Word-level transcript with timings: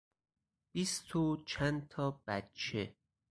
بیست 0.71 1.15
و 1.15 1.43
چند 1.45 1.87
تا 1.89 2.21
بچه 2.27 2.95